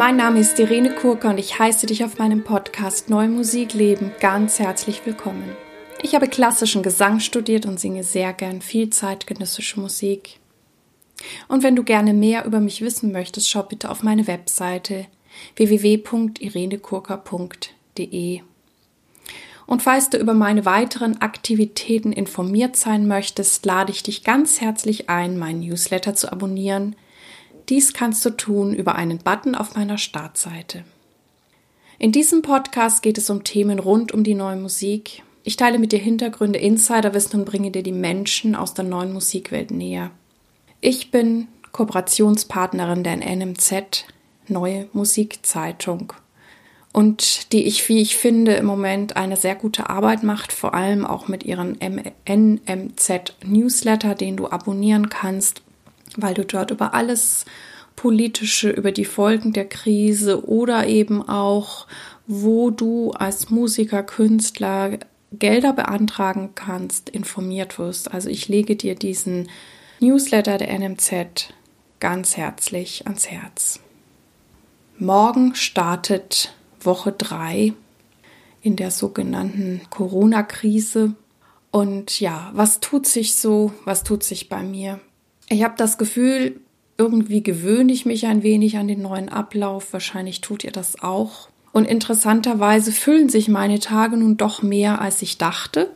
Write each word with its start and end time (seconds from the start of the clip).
Mein 0.00 0.16
Name 0.16 0.40
ist 0.40 0.58
Irene 0.58 0.94
Kurke 0.94 1.28
und 1.28 1.36
ich 1.36 1.58
heiße 1.58 1.84
dich 1.84 2.02
auf 2.04 2.16
meinem 2.16 2.42
Podcast 2.42 3.10
Neue 3.10 3.28
Musik 3.28 3.74
leben 3.74 4.12
ganz 4.18 4.58
herzlich 4.58 5.04
willkommen. 5.04 5.54
Ich 6.00 6.14
habe 6.14 6.26
klassischen 6.26 6.82
Gesang 6.82 7.20
studiert 7.20 7.66
und 7.66 7.78
singe 7.78 8.02
sehr 8.02 8.32
gern 8.32 8.62
viel 8.62 8.88
zeitgenössische 8.88 9.78
Musik. 9.78 10.40
Und 11.48 11.62
wenn 11.62 11.76
du 11.76 11.84
gerne 11.84 12.14
mehr 12.14 12.46
über 12.46 12.60
mich 12.60 12.80
wissen 12.80 13.12
möchtest, 13.12 13.50
schau 13.50 13.62
bitte 13.62 13.90
auf 13.90 14.02
meine 14.02 14.26
Webseite 14.26 15.04
www.irenekurka.de. 15.56 18.40
Und 19.66 19.82
falls 19.82 20.08
du 20.08 20.16
über 20.16 20.32
meine 20.32 20.64
weiteren 20.64 21.20
Aktivitäten 21.20 22.14
informiert 22.14 22.74
sein 22.74 23.06
möchtest, 23.06 23.66
lade 23.66 23.92
ich 23.92 24.02
dich 24.02 24.24
ganz 24.24 24.62
herzlich 24.62 25.10
ein, 25.10 25.36
meinen 25.36 25.60
Newsletter 25.60 26.14
zu 26.14 26.32
abonnieren– 26.32 26.96
dies 27.70 27.92
kannst 27.92 28.24
du 28.24 28.30
tun 28.30 28.74
über 28.74 28.96
einen 28.96 29.18
Button 29.18 29.54
auf 29.54 29.76
meiner 29.76 29.96
Startseite. 29.96 30.84
In 31.98 32.12
diesem 32.12 32.42
Podcast 32.42 33.02
geht 33.02 33.16
es 33.16 33.30
um 33.30 33.44
Themen 33.44 33.78
rund 33.78 34.12
um 34.12 34.24
die 34.24 34.34
neue 34.34 34.56
Musik. 34.56 35.22
Ich 35.44 35.56
teile 35.56 35.78
mit 35.78 35.92
dir 35.92 35.98
Hintergründe, 35.98 36.58
Insiderwissen 36.58 37.40
und 37.40 37.46
bringe 37.46 37.70
dir 37.70 37.82
die 37.82 37.92
Menschen 37.92 38.56
aus 38.56 38.74
der 38.74 38.84
neuen 38.84 39.12
Musikwelt 39.12 39.70
näher. 39.70 40.10
Ich 40.80 41.10
bin 41.10 41.48
Kooperationspartnerin 41.72 43.04
der 43.04 43.16
NMZ 43.16 44.06
Neue 44.48 44.88
Musikzeitung 44.92 46.12
und 46.92 47.52
die 47.52 47.68
ich, 47.68 47.88
wie 47.88 48.00
ich 48.00 48.16
finde, 48.16 48.54
im 48.54 48.66
Moment 48.66 49.16
eine 49.16 49.36
sehr 49.36 49.54
gute 49.54 49.88
Arbeit 49.88 50.24
macht, 50.24 50.52
vor 50.52 50.74
allem 50.74 51.06
auch 51.06 51.28
mit 51.28 51.44
ihren 51.44 51.78
NMZ 52.26 53.34
Newsletter, 53.44 54.16
den 54.16 54.36
du 54.36 54.50
abonnieren 54.50 55.08
kannst, 55.08 55.62
weil 56.16 56.34
du 56.34 56.44
dort 56.44 56.70
über 56.70 56.94
alles 56.94 57.44
politische, 57.96 58.70
über 58.70 58.92
die 58.92 59.04
Folgen 59.04 59.52
der 59.52 59.68
Krise 59.68 60.46
oder 60.48 60.86
eben 60.86 61.26
auch, 61.28 61.86
wo 62.26 62.70
du 62.70 63.10
als 63.12 63.50
Musiker, 63.50 64.02
Künstler 64.02 64.98
Gelder 65.32 65.72
beantragen 65.72 66.50
kannst, 66.54 67.08
informiert 67.08 67.78
wirst. 67.78 68.12
Also 68.12 68.28
ich 68.28 68.48
lege 68.48 68.74
dir 68.74 68.94
diesen 68.94 69.48
Newsletter 70.00 70.58
der 70.58 70.76
NMZ 70.76 71.52
ganz 72.00 72.36
herzlich 72.36 73.06
ans 73.06 73.28
Herz. 73.28 73.80
Morgen 74.98 75.54
startet 75.54 76.52
Woche 76.80 77.12
3 77.12 77.74
in 78.62 78.76
der 78.76 78.90
sogenannten 78.90 79.82
Corona-Krise. 79.90 81.14
Und 81.70 82.18
ja, 82.20 82.50
was 82.54 82.80
tut 82.80 83.06
sich 83.06 83.34
so? 83.34 83.72
Was 83.84 84.02
tut 84.02 84.24
sich 84.24 84.48
bei 84.48 84.62
mir? 84.62 85.00
Ich 85.50 85.64
habe 85.64 85.74
das 85.76 85.98
Gefühl, 85.98 86.60
irgendwie 86.96 87.42
gewöhne 87.42 87.92
ich 87.92 88.06
mich 88.06 88.26
ein 88.26 88.44
wenig 88.44 88.78
an 88.78 88.86
den 88.86 89.02
neuen 89.02 89.28
Ablauf. 89.28 89.92
Wahrscheinlich 89.92 90.40
tut 90.40 90.62
ihr 90.62 90.70
das 90.70 91.02
auch. 91.02 91.48
Und 91.72 91.86
interessanterweise 91.86 92.92
füllen 92.92 93.28
sich 93.28 93.48
meine 93.48 93.80
Tage 93.80 94.16
nun 94.16 94.36
doch 94.36 94.62
mehr, 94.62 95.00
als 95.00 95.20
ich 95.22 95.38
dachte. 95.38 95.90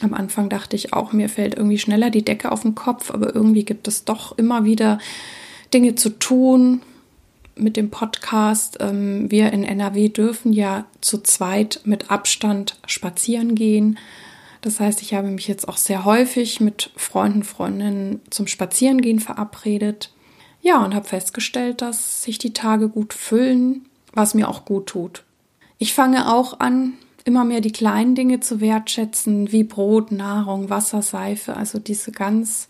Am 0.00 0.14
Anfang 0.14 0.48
dachte 0.48 0.76
ich 0.76 0.92
auch, 0.92 1.12
mir 1.12 1.28
fällt 1.28 1.56
irgendwie 1.56 1.78
schneller 1.78 2.10
die 2.10 2.24
Decke 2.24 2.52
auf 2.52 2.62
den 2.62 2.76
Kopf, 2.76 3.10
aber 3.10 3.34
irgendwie 3.34 3.64
gibt 3.64 3.88
es 3.88 4.04
doch 4.04 4.38
immer 4.38 4.64
wieder 4.64 4.98
Dinge 5.74 5.96
zu 5.96 6.10
tun 6.10 6.82
mit 7.56 7.76
dem 7.76 7.90
Podcast. 7.90 8.78
Ähm, 8.80 9.28
wir 9.30 9.52
in 9.52 9.64
NRW 9.64 10.08
dürfen 10.08 10.52
ja 10.52 10.86
zu 11.00 11.18
zweit 11.18 11.80
mit 11.84 12.12
Abstand 12.12 12.78
spazieren 12.86 13.56
gehen. 13.56 13.98
Das 14.60 14.80
heißt, 14.80 15.00
ich 15.02 15.14
habe 15.14 15.28
mich 15.28 15.48
jetzt 15.48 15.68
auch 15.68 15.76
sehr 15.76 16.04
häufig 16.04 16.60
mit 16.60 16.90
Freunden, 16.96 17.44
Freundinnen 17.44 18.20
zum 18.30 18.46
Spazierengehen 18.46 19.20
verabredet. 19.20 20.12
Ja, 20.60 20.84
und 20.84 20.94
habe 20.94 21.08
festgestellt, 21.08 21.80
dass 21.80 22.22
sich 22.22 22.38
die 22.38 22.52
Tage 22.52 22.88
gut 22.88 23.14
füllen, 23.14 23.86
was 24.12 24.34
mir 24.34 24.48
auch 24.48 24.66
gut 24.66 24.86
tut. 24.86 25.24
Ich 25.78 25.94
fange 25.94 26.30
auch 26.34 26.60
an, 26.60 26.92
immer 27.24 27.44
mehr 27.44 27.62
die 27.62 27.72
kleinen 27.72 28.14
Dinge 28.14 28.40
zu 28.40 28.60
wertschätzen, 28.60 29.52
wie 29.52 29.64
Brot, 29.64 30.12
Nahrung, 30.12 30.68
Wasser, 30.68 31.00
Seife, 31.00 31.56
also 31.56 31.78
diese 31.78 32.12
ganz 32.12 32.68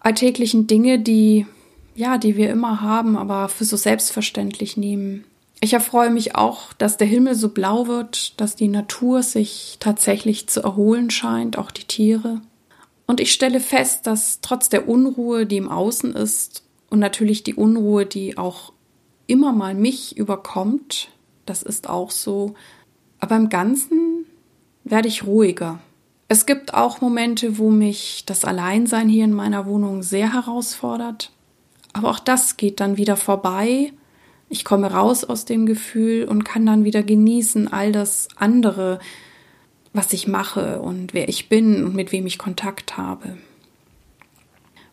alltäglichen 0.00 0.68
Dinge, 0.68 1.00
die 1.00 1.46
ja, 1.94 2.18
die 2.18 2.36
wir 2.36 2.50
immer 2.50 2.80
haben, 2.80 3.16
aber 3.16 3.48
für 3.48 3.64
so 3.64 3.76
selbstverständlich 3.76 4.76
nehmen. 4.76 5.24
Ich 5.62 5.74
erfreue 5.74 6.10
mich 6.10 6.36
auch, 6.36 6.72
dass 6.72 6.96
der 6.96 7.06
Himmel 7.06 7.34
so 7.34 7.50
blau 7.50 7.86
wird, 7.86 8.40
dass 8.40 8.56
die 8.56 8.68
Natur 8.68 9.22
sich 9.22 9.76
tatsächlich 9.78 10.48
zu 10.48 10.62
erholen 10.62 11.10
scheint, 11.10 11.58
auch 11.58 11.70
die 11.70 11.84
Tiere. 11.84 12.40
Und 13.06 13.20
ich 13.20 13.32
stelle 13.32 13.60
fest, 13.60 14.06
dass 14.06 14.40
trotz 14.40 14.70
der 14.70 14.88
Unruhe, 14.88 15.44
die 15.44 15.58
im 15.58 15.68
Außen 15.68 16.14
ist, 16.14 16.64
und 16.88 16.98
natürlich 16.98 17.44
die 17.44 17.54
Unruhe, 17.54 18.06
die 18.06 18.36
auch 18.38 18.72
immer 19.26 19.52
mal 19.52 19.74
mich 19.74 20.16
überkommt, 20.16 21.08
das 21.46 21.62
ist 21.62 21.88
auch 21.88 22.10
so, 22.10 22.54
aber 23.20 23.36
im 23.36 23.48
Ganzen 23.48 24.26
werde 24.82 25.08
ich 25.08 25.24
ruhiger. 25.24 25.78
Es 26.26 26.46
gibt 26.46 26.74
auch 26.74 27.00
Momente, 27.00 27.58
wo 27.58 27.70
mich 27.70 28.24
das 28.26 28.44
Alleinsein 28.44 29.08
hier 29.08 29.24
in 29.24 29.32
meiner 29.32 29.66
Wohnung 29.66 30.02
sehr 30.02 30.32
herausfordert. 30.32 31.32
Aber 31.92 32.10
auch 32.10 32.20
das 32.20 32.56
geht 32.56 32.80
dann 32.80 32.96
wieder 32.96 33.16
vorbei 33.16 33.92
ich 34.50 34.64
komme 34.64 34.90
raus 34.92 35.22
aus 35.24 35.44
dem 35.44 35.64
Gefühl 35.64 36.24
und 36.24 36.44
kann 36.44 36.66
dann 36.66 36.84
wieder 36.84 37.04
genießen 37.04 37.72
all 37.72 37.92
das 37.92 38.28
andere, 38.36 38.98
was 39.92 40.12
ich 40.12 40.26
mache 40.26 40.82
und 40.82 41.14
wer 41.14 41.28
ich 41.28 41.48
bin 41.48 41.84
und 41.84 41.94
mit 41.94 42.10
wem 42.10 42.26
ich 42.26 42.36
Kontakt 42.36 42.96
habe. 42.96 43.38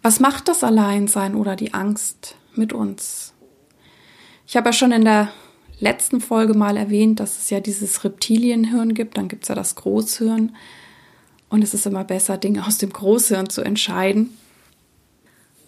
Was 0.03 0.19
macht 0.19 0.47
das 0.47 0.63
Alleinsein 0.63 1.33
oder 1.33 1.55
die 1.55 1.73
Angst 1.73 2.35
mit 2.55 2.71
uns? 2.71 3.33
Ich 4.45 4.55
habe 4.55 4.69
ja 4.69 4.73
schon 4.73 4.91
in 4.91 5.03
der 5.03 5.29
letzten 5.79 6.21
Folge 6.21 6.53
mal 6.53 6.77
erwähnt, 6.77 7.19
dass 7.19 7.39
es 7.39 7.49
ja 7.49 7.59
dieses 7.59 8.03
Reptilienhirn 8.03 8.93
gibt, 8.93 9.17
dann 9.17 9.27
gibt 9.27 9.43
es 9.43 9.49
ja 9.49 9.55
das 9.55 9.75
Großhirn. 9.75 10.55
Und 11.49 11.63
es 11.63 11.73
ist 11.73 11.87
immer 11.87 12.03
besser, 12.03 12.37
Dinge 12.37 12.65
aus 12.65 12.77
dem 12.77 12.93
Großhirn 12.93 13.49
zu 13.49 13.61
entscheiden. 13.61 14.37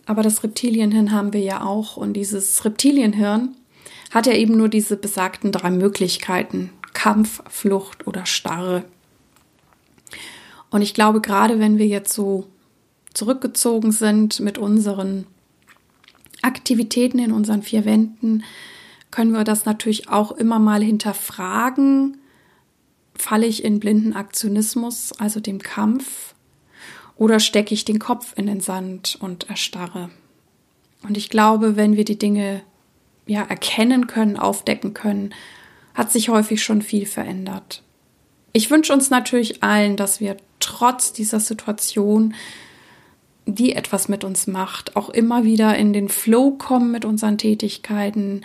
Aber 0.06 0.22
das 0.22 0.44
Reptilienhirn 0.44 1.12
haben 1.12 1.34
wir 1.34 1.42
ja 1.42 1.64
auch. 1.64 1.98
Und 1.98 2.14
dieses 2.14 2.64
Reptilienhirn 2.66 3.56
hat 4.12 4.28
er 4.28 4.38
eben 4.38 4.58
nur 4.58 4.70
diese 4.70 4.98
besagten 4.98 5.52
drei 5.52 5.72
Möglichkeiten. 5.72 6.72
Kampf, 6.94 7.42
Flucht 7.50 8.08
oder 8.08 8.26
Starre. 8.26 8.84
Und 10.70 10.82
ich 10.82 10.94
glaube, 10.94 11.22
gerade 11.22 11.60
wenn 11.60 11.78
wir 11.78 11.88
jetzt 11.88 12.14
so 12.14 12.48
zurückgezogen 13.14 13.92
sind 13.92 14.40
mit 14.40 14.58
unseren 14.58 15.26
Aktivitäten 16.42 17.20
in 17.20 17.32
unseren 17.32 17.64
vier 17.64 17.86
Wänden, 17.86 18.44
können 19.12 19.34
wir 19.34 19.44
das 19.44 19.66
natürlich 19.66 20.10
auch 20.10 20.32
immer 20.32 20.60
mal 20.60 20.84
hinterfragen. 20.84 22.18
Falle 23.16 23.48
ich 23.48 23.64
in 23.64 23.80
blinden 23.80 24.14
Aktionismus, 24.14 25.12
also 25.20 25.40
dem 25.40 25.60
Kampf, 25.60 26.36
oder 27.18 27.40
stecke 27.40 27.74
ich 27.74 27.84
den 27.84 28.00
Kopf 28.00 28.34
in 28.38 28.46
den 28.46 28.62
Sand 28.62 29.18
und 29.20 29.50
erstarre? 29.50 30.10
Und 31.04 31.18
ich 31.18 31.30
glaube, 31.30 31.76
wenn 31.76 31.98
wir 31.98 32.06
die 32.06 32.20
Dinge 32.20 32.62
ja, 33.30 33.44
erkennen 33.44 34.08
können, 34.08 34.38
aufdecken 34.38 34.94
können, 34.94 35.34
hat 35.94 36.12
sich 36.12 36.30
häufig 36.30 36.64
schon 36.64 36.82
viel 36.82 37.06
verändert. 37.06 37.84
Ich 38.54 38.72
wünsche 38.72 38.94
uns 38.94 39.10
natürlich 39.10 39.64
allen, 39.64 39.96
dass 39.96 40.20
wir 40.20 40.38
trotz 40.60 41.14
dieser 41.14 41.40
Situation, 41.40 42.34
die 43.46 43.74
etwas 43.76 44.10
mit 44.10 44.24
uns 44.24 44.48
macht, 44.48 44.96
auch 44.96 45.10
immer 45.10 45.44
wieder 45.44 45.78
in 45.78 45.94
den 45.94 46.10
Flow 46.10 46.52
kommen 46.52 46.92
mit 46.92 47.06
unseren 47.06 47.38
Tätigkeiten 47.38 48.42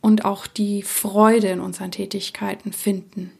und 0.00 0.24
auch 0.24 0.46
die 0.46 0.82
Freude 0.82 1.48
in 1.48 1.60
unseren 1.60 1.90
Tätigkeiten 1.90 2.72
finden. 2.72 3.32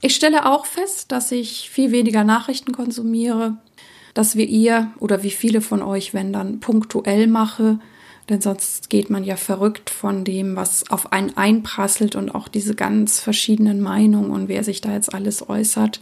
Ich 0.00 0.14
stelle 0.14 0.46
auch 0.46 0.66
fest, 0.66 1.12
dass 1.12 1.32
ich 1.32 1.70
viel 1.70 1.90
weniger 1.90 2.24
Nachrichten 2.24 2.72
konsumiere, 2.72 3.56
dass 4.12 4.36
wir 4.36 4.46
ihr 4.46 4.92
oder 4.98 5.22
wie 5.22 5.30
viele 5.30 5.60
von 5.60 5.82
euch, 5.82 6.12
wenn 6.12 6.32
dann 6.32 6.60
punktuell 6.60 7.26
mache, 7.26 7.78
denn 8.28 8.40
sonst 8.40 8.88
geht 8.88 9.10
man 9.10 9.24
ja 9.24 9.36
verrückt 9.36 9.90
von 9.90 10.24
dem, 10.24 10.56
was 10.56 10.90
auf 10.90 11.12
einen 11.12 11.36
einprasselt 11.36 12.16
und 12.16 12.34
auch 12.34 12.48
diese 12.48 12.74
ganz 12.74 13.20
verschiedenen 13.20 13.80
Meinungen 13.80 14.30
und 14.30 14.48
wer 14.48 14.64
sich 14.64 14.80
da 14.80 14.92
jetzt 14.92 15.14
alles 15.14 15.48
äußert. 15.48 16.00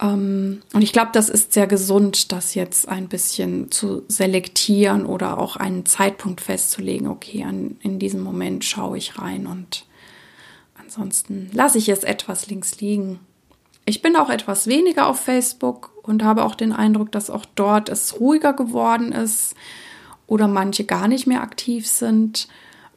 Ähm, 0.00 0.62
und 0.74 0.82
ich 0.82 0.92
glaube, 0.92 1.10
das 1.12 1.30
ist 1.30 1.54
sehr 1.54 1.66
gesund, 1.66 2.32
das 2.32 2.54
jetzt 2.54 2.88
ein 2.88 3.08
bisschen 3.08 3.70
zu 3.70 4.02
selektieren 4.08 5.06
oder 5.06 5.38
auch 5.38 5.56
einen 5.56 5.86
Zeitpunkt 5.86 6.42
festzulegen. 6.42 7.08
Okay, 7.08 7.46
in 7.80 7.98
diesem 7.98 8.22
Moment 8.22 8.64
schaue 8.64 8.98
ich 8.98 9.18
rein 9.18 9.46
und 9.46 9.86
ansonsten 10.74 11.48
lasse 11.52 11.78
ich 11.78 11.88
es 11.88 12.04
etwas 12.04 12.48
links 12.48 12.80
liegen. 12.80 13.20
Ich 13.86 14.02
bin 14.02 14.16
auch 14.16 14.30
etwas 14.30 14.66
weniger 14.66 15.06
auf 15.06 15.20
Facebook 15.20 15.90
und 16.02 16.22
habe 16.22 16.44
auch 16.44 16.54
den 16.54 16.72
Eindruck, 16.72 17.12
dass 17.12 17.30
auch 17.30 17.44
dort 17.54 17.88
es 17.88 18.20
ruhiger 18.20 18.52
geworden 18.52 19.12
ist 19.12 19.54
oder 20.26 20.48
manche 20.48 20.84
gar 20.84 21.08
nicht 21.08 21.26
mehr 21.26 21.42
aktiv 21.42 21.86
sind. 21.86 22.48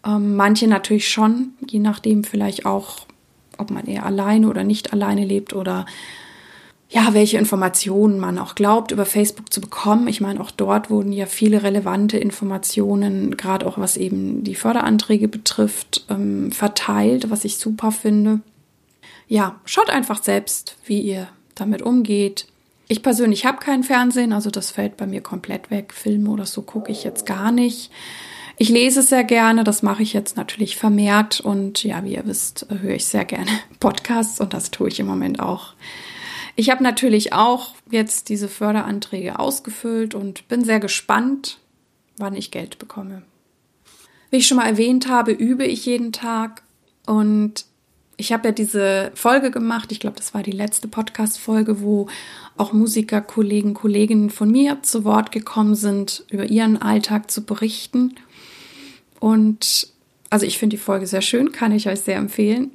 Ähm, 0.06 0.36
manche 0.36 0.68
natürlich 0.68 1.10
schon, 1.10 1.54
je 1.68 1.80
nachdem 1.80 2.24
vielleicht 2.24 2.66
auch, 2.66 3.08
ob 3.58 3.72
man 3.72 3.86
eher 3.86 4.06
alleine 4.06 4.48
oder 4.50 4.64
nicht 4.64 4.94
alleine 4.94 5.26
lebt 5.26 5.54
oder 5.54 5.86
ja, 6.90 7.14
welche 7.14 7.38
Informationen 7.38 8.18
man 8.18 8.40
auch 8.40 8.56
glaubt, 8.56 8.92
über 8.92 9.06
Facebook 9.06 9.52
zu 9.52 9.60
bekommen. 9.60 10.08
Ich 10.08 10.22
meine, 10.22 10.40
auch 10.40 10.52
dort 10.52 10.90
wurden 10.90 11.12
ja 11.12 11.26
viele 11.26 11.64
relevante 11.64 12.18
Informationen, 12.18 13.36
gerade 13.36 13.66
auch 13.66 13.78
was 13.78 13.98
eben 13.98 14.44
die 14.46 14.56
Förderanträge 14.56 15.28
betrifft, 15.28 16.06
ähm, 16.10 16.52
verteilt, 16.52 17.30
was 17.30 17.44
ich 17.44 17.58
super 17.58 17.92
finde. 17.92 18.40
Ja, 19.28 19.60
schaut 19.66 19.90
einfach 19.90 20.24
selbst, 20.24 20.78
wie 20.86 21.02
ihr 21.02 21.28
damit 21.56 21.82
umgeht. 21.82 22.48
Ich 22.88 23.04
persönlich 23.04 23.46
habe 23.46 23.58
kein 23.58 23.84
Fernsehen, 23.84 24.32
also 24.32 24.50
das 24.50 24.72
fällt 24.72 24.96
bei 24.96 25.06
mir 25.06 25.22
komplett 25.22 25.70
weg. 25.70 25.94
Filme 25.94 26.30
oder 26.30 26.46
so 26.46 26.62
gucke 26.62 26.92
ich 26.92 27.04
jetzt 27.04 27.26
gar 27.26 27.52
nicht. 27.52 27.92
Ich 28.58 28.70
lese 28.70 29.04
sehr 29.04 29.24
gerne, 29.24 29.64
das 29.64 29.84
mache 29.84 30.02
ich 30.02 30.14
jetzt 30.14 30.36
natürlich 30.38 30.78
vermehrt 30.78 31.42
und 31.42 31.84
ja, 31.84 32.04
wie 32.04 32.16
ihr 32.16 32.26
wisst, 32.26 32.66
höre 32.70 32.96
ich 32.96 33.06
sehr 33.06 33.26
gerne 33.26 33.52
Podcasts 33.80 34.40
und 34.40 34.54
das 34.54 34.72
tue 34.72 34.88
ich 34.88 35.00
im 35.00 35.06
Moment 35.06 35.40
auch. 35.40 35.74
Ich 36.56 36.72
habe 36.72 36.82
natürlich 36.82 37.34
auch 37.34 37.76
jetzt 37.92 38.30
diese 38.30 38.48
Förderanträge 38.48 39.38
ausgefüllt 39.38 40.16
und 40.16 40.48
bin 40.48 40.64
sehr 40.64 40.80
gespannt, 40.80 41.60
wann 42.18 42.34
ich 42.34 42.50
Geld 42.50 42.80
bekomme. 42.80 43.22
Wie 44.32 44.38
ich 44.38 44.48
schon 44.48 44.58
mal 44.58 44.66
erwähnt 44.66 45.08
habe, 45.08 45.32
übe 45.32 45.66
ich 45.66 45.86
jeden 45.86 46.12
Tag 46.12 46.64
und 47.06 47.66
ich 48.18 48.34
habe 48.34 48.48
ja 48.48 48.52
diese 48.52 49.12
Folge 49.14 49.52
gemacht, 49.52 49.92
ich 49.92 50.00
glaube, 50.00 50.18
das 50.18 50.34
war 50.34 50.42
die 50.42 50.52
letzte 50.52 50.88
Podcast-Folge, 50.88 51.82
wo 51.82 52.08
auch 52.58 52.74
Musiker, 52.74 53.22
Kollegen, 53.22 53.76
Kolleginnen 53.76 54.32
von 54.32 54.52
mir 54.52 54.80
zu 54.82 55.06
Wort 55.06 55.32
gekommen 55.32 55.76
sind, 55.76 56.26
über 56.32 56.46
ihren 56.46 56.82
Alltag 56.82 57.30
zu 57.30 57.46
berichten. 57.46 58.16
Und 59.20 59.94
also 60.32 60.48
ich 60.48 60.58
finde 60.58 60.76
die 60.76 60.82
Folge 60.82 61.06
sehr 61.06 61.22
schön, 61.22 61.52
kann 61.52 61.72
ich 61.72 61.88
euch 61.88 62.02
sehr 62.02 62.18
empfehlen. 62.18 62.72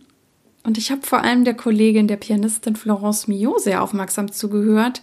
Und 0.62 0.78
ich 0.78 0.92
habe 0.92 1.02
vor 1.04 1.22
allem 1.22 1.44
der 1.44 1.54
Kollegin, 1.54 2.06
der 2.06 2.16
Pianistin 2.16 2.76
Florence 2.76 3.26
Millot 3.26 3.62
sehr 3.62 3.82
aufmerksam 3.82 4.30
zugehört, 4.30 5.02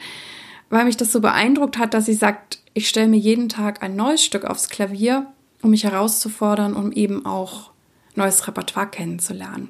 weil 0.70 0.86
mich 0.86 0.96
das 0.96 1.12
so 1.12 1.20
beeindruckt 1.20 1.78
hat, 1.78 1.94
dass 1.94 2.06
sie 2.06 2.14
sagt, 2.14 2.60
ich 2.74 2.88
stelle 2.88 3.10
mir 3.10 3.18
jeden 3.18 3.50
Tag 3.50 3.84
ein 3.84 3.98
neues 3.98 4.24
Stück 4.24 4.46
aufs 4.46 4.70
Klavier, 4.70 5.26
um 5.62 5.72
mich 5.72 5.84
herauszufordern, 5.84 6.76
um 6.76 6.94
eben 6.94 7.26
auch 7.26 7.72
neues 8.16 8.48
Repertoire 8.48 8.88
kennenzulernen. 8.88 9.70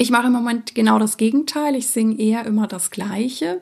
Ich 0.00 0.10
mache 0.10 0.28
im 0.28 0.32
Moment 0.32 0.74
genau 0.74 0.98
das 0.98 1.18
Gegenteil. 1.18 1.76
Ich 1.76 1.88
singe 1.88 2.18
eher 2.18 2.46
immer 2.46 2.66
das 2.66 2.90
Gleiche. 2.90 3.60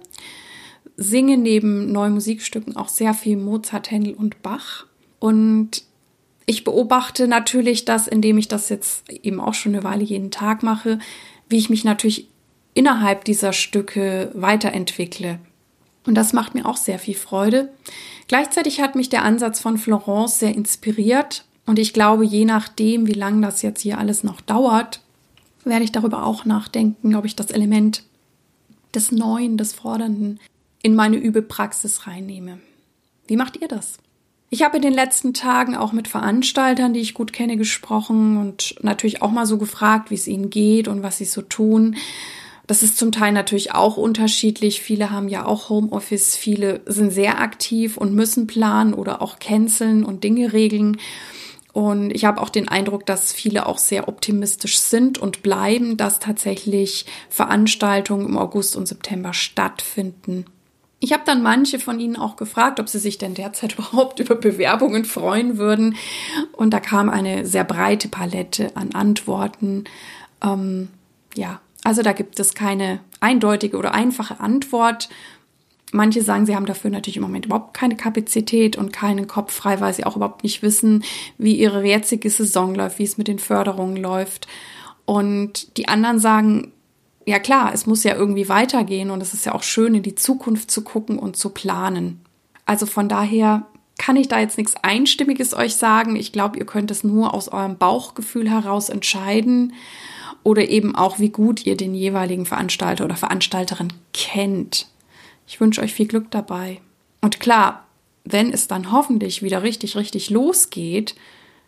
Singe 0.96 1.36
neben 1.36 1.90
neuen 1.90 2.14
Musikstücken 2.14 2.76
auch 2.76 2.88
sehr 2.88 3.12
viel 3.12 3.36
Mozart, 3.36 3.90
Händel 3.90 4.14
und 4.14 4.40
Bach. 4.40 4.86
Und 5.18 5.82
ich 6.46 6.62
beobachte 6.62 7.26
natürlich 7.26 7.86
das, 7.86 8.06
indem 8.06 8.38
ich 8.38 8.46
das 8.46 8.68
jetzt 8.68 9.10
eben 9.10 9.40
auch 9.40 9.54
schon 9.54 9.74
eine 9.74 9.82
Weile 9.82 10.04
jeden 10.04 10.30
Tag 10.30 10.62
mache, 10.62 11.00
wie 11.48 11.58
ich 11.58 11.70
mich 11.70 11.82
natürlich 11.82 12.28
innerhalb 12.72 13.24
dieser 13.24 13.52
Stücke 13.52 14.30
weiterentwickle. 14.32 15.40
Und 16.06 16.14
das 16.14 16.32
macht 16.32 16.54
mir 16.54 16.66
auch 16.66 16.76
sehr 16.76 17.00
viel 17.00 17.16
Freude. 17.16 17.72
Gleichzeitig 18.28 18.80
hat 18.80 18.94
mich 18.94 19.08
der 19.08 19.24
Ansatz 19.24 19.58
von 19.58 19.76
Florence 19.76 20.38
sehr 20.38 20.54
inspiriert. 20.54 21.46
Und 21.66 21.80
ich 21.80 21.92
glaube, 21.92 22.24
je 22.24 22.44
nachdem, 22.44 23.08
wie 23.08 23.12
lange 23.14 23.44
das 23.44 23.62
jetzt 23.62 23.80
hier 23.80 23.98
alles 23.98 24.22
noch 24.22 24.40
dauert, 24.40 25.00
werde 25.64 25.84
ich 25.84 25.92
darüber 25.92 26.24
auch 26.24 26.44
nachdenken, 26.44 27.14
ob 27.14 27.24
ich 27.24 27.36
das 27.36 27.50
Element 27.50 28.04
des 28.94 29.12
Neuen, 29.12 29.56
des 29.56 29.72
Fordernden 29.72 30.40
in 30.82 30.94
meine 30.94 31.16
Übepraxis 31.16 32.06
reinnehme. 32.06 32.58
Wie 33.26 33.36
macht 33.36 33.60
ihr 33.60 33.68
das? 33.68 33.98
Ich 34.50 34.62
habe 34.62 34.76
in 34.76 34.82
den 34.82 34.94
letzten 34.94 35.34
Tagen 35.34 35.76
auch 35.76 35.92
mit 35.92 36.08
Veranstaltern, 36.08 36.94
die 36.94 37.00
ich 37.00 37.12
gut 37.12 37.34
kenne, 37.34 37.58
gesprochen 37.58 38.38
und 38.38 38.76
natürlich 38.82 39.20
auch 39.20 39.30
mal 39.30 39.44
so 39.44 39.58
gefragt, 39.58 40.10
wie 40.10 40.14
es 40.14 40.26
ihnen 40.26 40.48
geht 40.48 40.88
und 40.88 41.02
was 41.02 41.18
sie 41.18 41.26
so 41.26 41.42
tun. 41.42 41.96
Das 42.66 42.82
ist 42.82 42.96
zum 42.96 43.12
Teil 43.12 43.32
natürlich 43.32 43.74
auch 43.74 43.98
unterschiedlich. 43.98 44.80
Viele 44.80 45.10
haben 45.10 45.28
ja 45.28 45.44
auch 45.44 45.68
Homeoffice, 45.68 46.34
viele 46.36 46.80
sind 46.86 47.10
sehr 47.10 47.40
aktiv 47.40 47.98
und 47.98 48.14
müssen 48.14 48.46
planen 48.46 48.94
oder 48.94 49.20
auch 49.20 49.38
canceln 49.38 50.02
und 50.04 50.24
Dinge 50.24 50.52
regeln. 50.52 50.98
Und 51.78 52.10
ich 52.10 52.24
habe 52.24 52.40
auch 52.40 52.48
den 52.48 52.66
Eindruck, 52.66 53.06
dass 53.06 53.32
viele 53.32 53.66
auch 53.66 53.78
sehr 53.78 54.08
optimistisch 54.08 54.80
sind 54.80 55.16
und 55.16 55.44
bleiben, 55.44 55.96
dass 55.96 56.18
tatsächlich 56.18 57.06
Veranstaltungen 57.30 58.26
im 58.26 58.36
August 58.36 58.74
und 58.74 58.88
September 58.88 59.32
stattfinden. 59.32 60.44
Ich 60.98 61.12
habe 61.12 61.22
dann 61.24 61.40
manche 61.40 61.78
von 61.78 62.00
ihnen 62.00 62.16
auch 62.16 62.34
gefragt, 62.34 62.80
ob 62.80 62.88
sie 62.88 62.98
sich 62.98 63.16
denn 63.16 63.34
derzeit 63.34 63.74
überhaupt 63.78 64.18
über 64.18 64.34
Bewerbungen 64.34 65.04
freuen 65.04 65.56
würden. 65.56 65.94
Und 66.50 66.74
da 66.74 66.80
kam 66.80 67.08
eine 67.08 67.46
sehr 67.46 67.62
breite 67.62 68.08
Palette 68.08 68.72
an 68.74 68.90
Antworten. 68.94 69.84
Ähm, 70.42 70.88
ja, 71.36 71.60
also 71.84 72.02
da 72.02 72.10
gibt 72.10 72.40
es 72.40 72.54
keine 72.54 72.98
eindeutige 73.20 73.76
oder 73.76 73.94
einfache 73.94 74.40
Antwort. 74.40 75.08
Manche 75.92 76.22
sagen, 76.22 76.44
sie 76.44 76.54
haben 76.54 76.66
dafür 76.66 76.90
natürlich 76.90 77.16
im 77.16 77.22
Moment 77.22 77.46
überhaupt 77.46 77.74
keine 77.74 77.96
Kapazität 77.96 78.76
und 78.76 78.92
keinen 78.92 79.26
Kopf 79.26 79.52
frei, 79.52 79.80
weil 79.80 79.94
sie 79.94 80.04
auch 80.04 80.16
überhaupt 80.16 80.42
nicht 80.42 80.62
wissen, 80.62 81.02
wie 81.38 81.54
ihre 81.56 81.84
jetzige 81.84 82.28
Saison 82.28 82.74
läuft, 82.74 82.98
wie 82.98 83.04
es 83.04 83.16
mit 83.16 83.28
den 83.28 83.38
Förderungen 83.38 83.96
läuft. 83.96 84.46
Und 85.06 85.76
die 85.78 85.88
anderen 85.88 86.18
sagen, 86.18 86.72
ja 87.24 87.38
klar, 87.38 87.72
es 87.72 87.86
muss 87.86 88.04
ja 88.04 88.14
irgendwie 88.14 88.48
weitergehen 88.48 89.10
und 89.10 89.22
es 89.22 89.34
ist 89.34 89.46
ja 89.46 89.54
auch 89.54 89.62
schön, 89.62 89.94
in 89.94 90.02
die 90.02 90.14
Zukunft 90.14 90.70
zu 90.70 90.82
gucken 90.82 91.18
und 91.18 91.36
zu 91.36 91.50
planen. 91.50 92.20
Also 92.66 92.84
von 92.84 93.08
daher 93.08 93.66
kann 93.98 94.16
ich 94.16 94.28
da 94.28 94.38
jetzt 94.38 94.58
nichts 94.58 94.74
Einstimmiges 94.82 95.54
euch 95.54 95.76
sagen. 95.76 96.16
Ich 96.16 96.32
glaube, 96.32 96.58
ihr 96.58 96.66
könnt 96.66 96.90
es 96.90 97.04
nur 97.04 97.34
aus 97.34 97.48
eurem 97.48 97.76
Bauchgefühl 97.76 98.50
heraus 98.50 98.88
entscheiden 98.88 99.72
oder 100.42 100.68
eben 100.68 100.94
auch, 100.94 101.18
wie 101.18 101.30
gut 101.30 101.66
ihr 101.66 101.76
den 101.76 101.94
jeweiligen 101.94 102.46
Veranstalter 102.46 103.04
oder 103.04 103.16
Veranstalterin 103.16 103.92
kennt. 104.14 104.86
Ich 105.48 105.60
wünsche 105.60 105.80
euch 105.80 105.94
viel 105.94 106.06
Glück 106.06 106.30
dabei. 106.30 106.80
Und 107.22 107.40
klar, 107.40 107.86
wenn 108.24 108.52
es 108.52 108.68
dann 108.68 108.92
hoffentlich 108.92 109.42
wieder 109.42 109.62
richtig, 109.62 109.96
richtig 109.96 110.28
losgeht, 110.28 111.14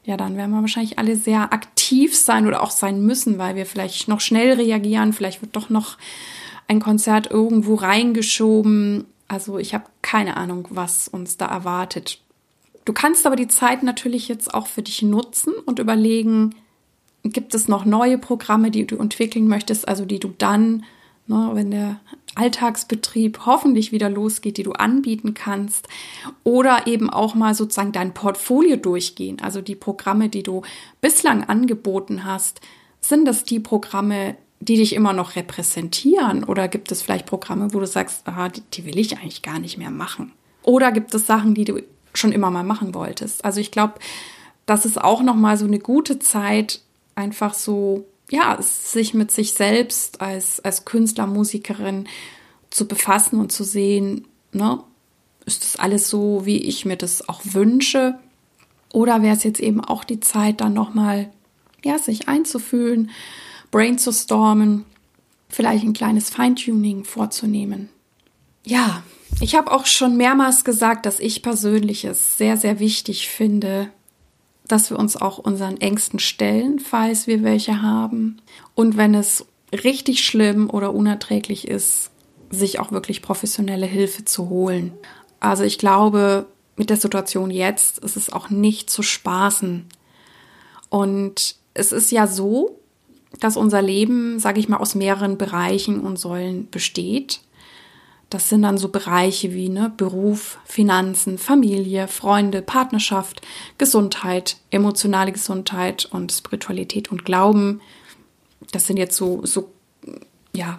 ja, 0.05 0.19
dann 0.19 0.37
werden 0.37 0.51
wir 0.53 0.61
wahrscheinlich 0.61 0.99
alle 0.99 1.17
sehr 1.17 1.53
aktiv 1.53 2.17
sein 2.17 2.47
oder 2.47 2.63
auch 2.63 2.71
sein 2.71 3.03
müssen, 3.03 3.39
weil 3.39 3.57
wir 3.57 3.65
vielleicht 3.65 4.07
noch 4.07 4.21
schnell 4.21 4.53
reagieren. 4.53 5.15
Vielleicht 5.15 5.41
wird 5.41 5.57
doch 5.57 5.71
noch 5.71 5.97
ein 6.69 6.79
Konzert 6.79 7.31
irgendwo 7.31 7.75
reingeschoben. 7.75 9.07
Also 9.29 9.59
ich 9.59 9.73
habe 9.73 9.85
keine 10.03 10.37
Ahnung, 10.37 10.69
was 10.71 11.09
uns 11.09 11.39
da 11.39 11.47
erwartet. 11.47 12.21
Du 12.85 12.93
kannst 12.93 13.27
aber 13.27 13.37
die 13.37 13.49
Zeit 13.49 13.83
natürlich 13.83 14.29
jetzt 14.29 14.53
auch 14.53 14.67
für 14.67 14.83
dich 14.83 15.01
nutzen 15.03 15.55
und 15.65 15.79
überlegen, 15.79 16.55
gibt 17.23 17.55
es 17.55 17.69
noch 17.69 17.85
neue 17.85 18.19
Programme, 18.19 18.71
die 18.71 18.87
du 18.87 18.97
entwickeln 18.97 19.49
möchtest, 19.49 19.89
also 19.89 20.05
die 20.05 20.21
du 20.21 20.35
dann, 20.37 20.85
ne, 21.31 21.51
wenn 21.55 21.71
der 21.71 22.01
Alltagsbetrieb 22.35 23.41
hoffentlich 23.47 23.93
wieder 23.93 24.11
losgeht, 24.11 24.57
die 24.57 24.63
du 24.63 24.73
anbieten 24.73 25.35
kannst. 25.35 25.89
Oder 26.45 26.87
eben 26.87 27.09
auch 27.09 27.35
mal 27.35 27.55
sozusagen 27.55 27.93
dein 27.93 28.15
Portfolio 28.15 28.77
durchgehen. 28.77 29.41
Also 29.41 29.63
die 29.63 29.75
Programme, 29.75 30.29
die 30.29 30.43
du 30.43 30.63
bislang 31.01 31.45
angeboten 31.45 32.25
hast, 32.25 32.61
sind 33.01 33.27
das 33.27 33.45
die 33.45 33.61
Programme, 33.61 34.37
die 34.61 34.77
dich 34.77 34.95
immer 34.95 35.13
noch 35.13 35.37
repräsentieren? 35.37 36.45
Oder 36.45 36.69
gibt 36.69 36.93
es 36.93 37.03
vielleicht 37.03 37.27
Programme, 37.27 37.73
wo 37.73 37.81
du 37.81 37.87
sagst, 37.87 38.27
aha, 38.29 38.49
die, 38.49 38.63
die 38.73 38.85
will 38.85 38.99
ich 38.99 39.17
eigentlich 39.19 39.43
gar 39.43 39.59
nicht 39.59 39.79
mehr 39.79 39.91
machen? 39.91 40.33
Oder 40.63 40.93
gibt 40.93 41.15
es 41.15 41.27
Sachen, 41.27 41.55
die 41.55 41.65
du 41.65 41.83
schon 42.13 42.33
immer 42.33 42.51
mal 42.51 42.65
machen 42.65 42.95
wolltest? 42.95 43.45
Also 43.45 43.61
ich 43.61 43.71
glaube, 43.71 43.95
das 44.67 44.85
ist 44.85 45.01
auch 45.01 45.23
noch 45.23 45.37
mal 45.37 45.57
so 45.57 45.65
eine 45.65 45.79
gute 45.79 46.19
Zeit, 46.19 46.81
einfach 47.15 47.55
so 47.55 48.05
ja, 48.31 48.59
sich 48.61 49.13
mit 49.13 49.31
sich 49.31 49.53
selbst 49.53 50.21
als, 50.21 50.61
als 50.61 50.85
Künstler, 50.85 51.27
Musikerin 51.27 52.09
zu 52.71 52.87
befassen 52.87 53.41
und 53.41 53.51
zu 53.51 53.65
sehen, 53.65 54.27
ne, 54.53 54.81
ist 55.47 55.65
das 55.65 55.77
alles 55.77 56.09
so, 56.09 56.47
wie 56.47 56.59
ich 56.59 56.85
mir 56.85 56.97
das 56.97 57.29
auch 57.29 57.41
wünsche? 57.45 58.19
Oder 58.93 59.23
wäre 59.23 59.37
es 59.37 59.43
jetzt 59.43 59.61
eben 59.61 59.81
auch 59.81 60.05
die 60.05 60.21
Zeit, 60.21 60.61
dann 60.61 60.75
nochmal, 60.75 61.31
ja, 61.85 61.99
sich 61.99 62.29
einzufühlen, 62.29 63.11
brainstormen, 63.71 64.85
vielleicht 65.49 65.85
ein 65.85 65.93
kleines 65.93 66.31
Feintuning 66.31 67.05
vorzunehmen? 67.05 67.89
Ja, 68.65 69.03
ich 69.41 69.55
habe 69.55 69.73
auch 69.73 69.87
schon 69.87 70.17
mehrmals 70.17 70.65
gesagt, 70.65 71.07
dass 71.07 71.19
ich 71.19 71.43
persönlich 71.43 72.05
es 72.05 72.37
sehr, 72.37 72.57
sehr 72.57 72.79
wichtig 72.79 73.29
finde, 73.29 73.91
dass 74.73 74.91
wir 74.91 74.99
uns 74.99 75.17
auch 75.17 75.39
unseren 75.39 75.81
Ängsten 75.81 76.19
stellen, 76.19 76.79
falls 76.79 77.27
wir 77.27 77.43
welche 77.43 77.83
haben. 77.83 78.41
Und 78.75 78.97
wenn 78.97 79.15
es 79.15 79.47
richtig 79.73 80.25
schlimm 80.25 80.71
oder 80.71 80.95
unerträglich 80.95 81.69
ist, 81.69 82.11
sich 82.51 82.81
auch 82.81 82.93
wirklich 82.93 83.23
professionelle 83.23 83.87
Hilfe 83.87 84.25
zu 84.25 84.49
holen. 84.49 84.93
Also 85.39 85.63
ich 85.63 85.79
glaube, 85.79 86.47
mit 86.77 86.91
der 86.91 86.97
Situation 86.97 87.51
jetzt 87.51 87.99
ist 87.99 88.17
es 88.17 88.33
auch 88.33 88.51
nicht 88.51 88.91
zu 88.91 89.03
spaßen. 89.03 89.87
Und 90.89 91.57
es 91.75 91.93
ist 91.93 92.11
ja 92.11 92.27
so, 92.27 92.81
dass 93.39 93.57
unser 93.57 93.81
Leben, 93.81 94.39
sage 94.39 94.59
ich 94.59 94.69
mal, 94.69 94.79
aus 94.79 94.95
mehreren 94.95 95.39
Bereichen 95.39 96.01
und 96.01 96.19
Säulen 96.19 96.69
besteht. 96.71 97.41
Das 98.31 98.49
sind 98.49 98.63
dann 98.63 98.79
so 98.79 98.89
Bereiche 98.89 99.53
wie 99.53 99.69
ne, 99.69 99.93
Beruf, 99.97 100.59
Finanzen, 100.65 101.37
Familie, 101.37 102.07
Freunde, 102.07 102.63
Partnerschaft, 102.63 103.43
Gesundheit, 103.77 104.57
emotionale 104.71 105.33
Gesundheit 105.33 106.07
und 106.11 106.31
Spiritualität 106.31 107.11
und 107.11 107.25
Glauben. 107.25 107.81
Das 108.71 108.87
sind 108.87 108.99
jetzt 108.99 109.17
so, 109.17 109.45
so 109.45 109.73
ja, 110.55 110.79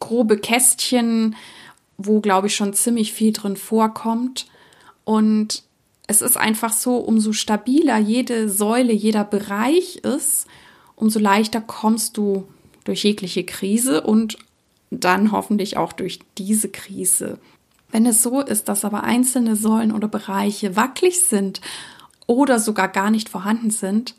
grobe 0.00 0.36
Kästchen, 0.36 1.36
wo, 1.96 2.20
glaube 2.20 2.48
ich, 2.48 2.56
schon 2.56 2.74
ziemlich 2.74 3.12
viel 3.12 3.32
drin 3.32 3.56
vorkommt. 3.56 4.46
Und 5.04 5.62
es 6.08 6.22
ist 6.22 6.36
einfach 6.36 6.72
so, 6.72 6.96
umso 6.96 7.32
stabiler 7.32 7.98
jede 7.98 8.48
Säule, 8.48 8.92
jeder 8.92 9.24
Bereich 9.24 9.96
ist, 9.98 10.46
umso 10.96 11.20
leichter 11.20 11.60
kommst 11.60 12.16
du 12.16 12.48
durch 12.84 13.04
jegliche 13.04 13.44
Krise 13.44 14.00
und 14.00 14.38
dann 14.90 15.32
hoffentlich 15.32 15.76
auch 15.76 15.92
durch 15.92 16.20
diese 16.36 16.68
Krise. 16.68 17.38
Wenn 17.90 18.06
es 18.06 18.22
so 18.22 18.40
ist, 18.40 18.68
dass 18.68 18.84
aber 18.84 19.04
einzelne 19.04 19.56
Säulen 19.56 19.92
oder 19.92 20.08
Bereiche 20.08 20.76
wackelig 20.76 21.20
sind 21.20 21.60
oder 22.26 22.58
sogar 22.58 22.88
gar 22.88 23.10
nicht 23.10 23.28
vorhanden 23.28 23.70
sind, 23.70 24.14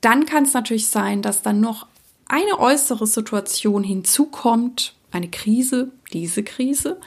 dann 0.00 0.26
kann 0.26 0.44
es 0.44 0.52
natürlich 0.52 0.88
sein, 0.88 1.22
dass 1.22 1.42
dann 1.42 1.60
noch 1.60 1.86
eine 2.26 2.58
äußere 2.58 3.06
Situation 3.06 3.84
hinzukommt, 3.84 4.94
eine 5.10 5.28
Krise, 5.28 5.92
diese 6.12 6.42
Krise, 6.42 7.00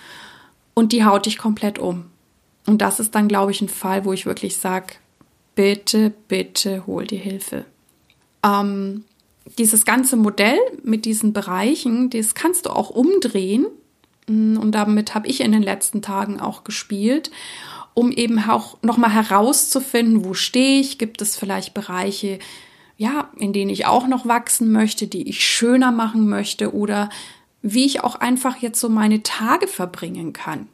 und 0.74 0.92
die 0.92 1.06
haut 1.06 1.25
dich 1.25 1.38
komplett 1.38 1.80
um. 1.80 2.06
Und 2.65 2.82
das 2.82 3.00
ist 3.00 3.15
dann, 3.15 3.27
glaube 3.27 3.51
ich, 3.51 3.62
ein 3.62 3.70
Fall, 3.70 4.06
wo 4.06 4.13
ich 4.13 4.25
wirklich 4.25 4.58
sage, 4.58 4.96
bitte, 5.56 6.12
bitte 6.27 6.86
hol 6.88 7.06
dir 7.06 7.20
Hilfe. 7.20 7.65
Ähm, 8.44 9.06
dieses 9.58 9.86
ganze 9.86 10.16
Modell 10.16 10.60
mit 10.84 11.06
diesen 11.06 11.34
Bereichen, 11.34 12.10
das 12.10 12.36
kannst 12.36 12.66
du 12.66 12.72
auch 12.72 12.90
umdrehen. 12.90 13.68
Und 14.28 14.72
damit 14.72 15.14
habe 15.14 15.28
ich 15.28 15.42
in 15.42 15.52
den 15.52 15.62
letzten 15.62 16.02
Tagen 16.02 16.40
auch 16.40 16.64
gespielt, 16.64 17.30
um 17.94 18.12
eben 18.12 18.40
auch 18.40 18.78
nochmal 18.82 19.12
herauszufinden, 19.12 20.25
wo 20.25 20.34
stehe 20.34 20.80
ich, 20.82 20.98
gibt 20.98 21.22
es 21.22 21.38
vielleicht 21.38 21.74
Bereiche, 21.74 22.40
ja, 22.98 23.30
in 23.38 23.54
denen 23.54 23.70
ich 23.70 23.86
auch 23.86 24.08
noch 24.08 24.25
wachsen 24.25 24.72
möchte, 24.72 25.08
die 25.08 25.30
ich 25.30 25.46
schöner 25.46 25.92
machen 25.92 26.28
möchte 26.28 26.74
oder 26.74 27.10
wie 27.62 27.86
ich 27.86 28.04
auch 28.04 28.16
einfach 28.16 28.58
jetzt 28.58 28.80
so 28.80 28.90
meine 28.90 29.22
Tage 29.22 29.68
verbringen 29.68 30.34
kann. 30.34 30.68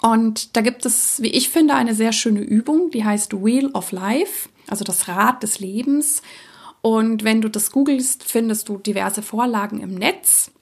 Und 0.00 0.56
da 0.56 0.60
gibt 0.60 0.86
es, 0.86 1.22
wie 1.22 1.30
ich 1.30 1.48
finde, 1.48 1.74
eine 1.74 1.94
sehr 1.94 2.12
schöne 2.12 2.40
Übung, 2.40 2.90
die 2.90 3.04
heißt 3.04 3.32
Wheel 3.44 3.70
of 3.72 3.92
Life, 3.92 4.48
also 4.68 4.84
das 4.84 5.08
Rad 5.08 5.42
des 5.42 5.58
Lebens. 5.58 6.22
Und 6.86 7.24
wenn 7.24 7.40
du 7.40 7.50
das 7.50 7.72
googelst, 7.72 8.22
findest 8.22 8.68
du 8.68 8.78
diverse 8.78 9.20
Vorlagen 9.20 9.80
im 9.80 9.96
Netz. 9.96 10.52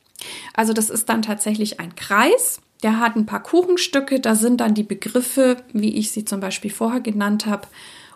Also 0.54 0.72
das 0.72 0.88
ist 0.88 1.10
dann 1.10 1.20
tatsächlich 1.20 1.80
ein 1.80 1.96
Kreis, 1.96 2.62
der 2.82 2.98
hat 2.98 3.14
ein 3.14 3.26
paar 3.26 3.42
Kuchenstücke, 3.42 4.20
da 4.20 4.34
sind 4.34 4.62
dann 4.62 4.72
die 4.72 4.84
Begriffe, 4.84 5.58
wie 5.74 5.94
ich 5.98 6.12
sie 6.12 6.24
zum 6.24 6.40
Beispiel 6.40 6.70
vorher 6.70 7.02
genannt 7.02 7.44
habe, 7.44 7.68